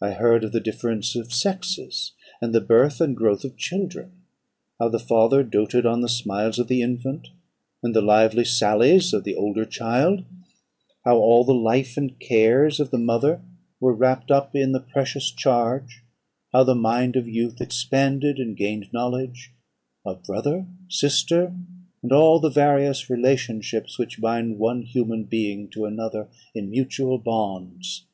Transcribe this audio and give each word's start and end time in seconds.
I 0.00 0.10
heard 0.10 0.42
of 0.42 0.50
the 0.50 0.58
difference 0.58 1.14
of 1.14 1.32
sexes; 1.32 2.14
and 2.40 2.52
the 2.52 2.60
birth 2.60 3.00
and 3.00 3.16
growth 3.16 3.44
of 3.44 3.56
children; 3.56 4.10
how 4.80 4.88
the 4.88 4.98
father 4.98 5.44
doated 5.44 5.86
on 5.86 6.00
the 6.00 6.08
smiles 6.08 6.58
of 6.58 6.66
the 6.66 6.82
infant, 6.82 7.28
and 7.80 7.94
the 7.94 8.00
lively 8.02 8.44
sallies 8.44 9.12
of 9.12 9.22
the 9.22 9.36
older 9.36 9.64
child; 9.64 10.24
how 11.04 11.16
all 11.16 11.44
the 11.44 11.54
life 11.54 11.96
and 11.96 12.18
cares 12.18 12.80
of 12.80 12.90
the 12.90 12.98
mother 12.98 13.40
were 13.78 13.94
wrapped 13.94 14.32
up 14.32 14.56
in 14.56 14.72
the 14.72 14.80
precious 14.80 15.30
charge; 15.30 16.02
how 16.52 16.64
the 16.64 16.74
mind 16.74 17.14
of 17.14 17.28
youth 17.28 17.60
expanded 17.60 18.38
and 18.38 18.56
gained 18.56 18.92
knowledge; 18.92 19.52
of 20.04 20.24
brother, 20.24 20.66
sister, 20.88 21.54
and 22.02 22.10
all 22.10 22.40
the 22.40 22.50
various 22.50 23.08
relationships 23.08 23.96
which 23.96 24.20
bind 24.20 24.58
one 24.58 24.82
human 24.82 25.22
being 25.22 25.68
to 25.70 25.84
another 25.84 26.26
in 26.52 26.68
mutual 26.68 27.16
bonds. 27.16 28.04